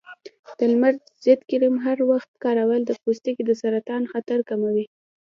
[0.57, 0.93] د لمر
[1.25, 4.85] ضد کریم هر وخت کارول د پوستکي د سرطان خطر کموي.